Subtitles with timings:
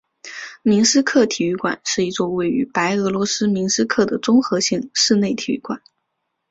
[0.63, 5.79] 明斯克体育馆是一座位于白俄罗斯明斯克的综合性室内体育馆。